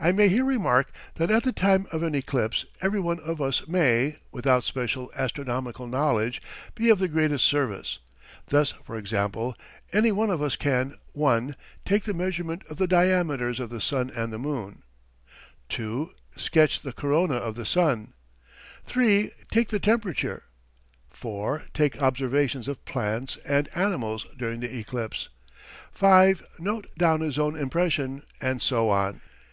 [0.00, 3.68] I may here remark that at the time of an eclipse every one of us
[3.68, 6.42] may, without special astronomical knowledge,
[6.74, 8.00] be of the greatest service.
[8.48, 9.56] Thus, for example,
[9.92, 11.54] anyone of us can (1)
[11.84, 14.82] take the measurement of the diameters of the sun and the moon;
[15.68, 18.14] (2) sketch the corona of the sun;
[18.84, 20.42] (3) take the temperature;
[21.10, 25.28] (4) take observations of plants and animals during the eclipse;
[25.92, 29.20] (5) note down his own impressions, and so on.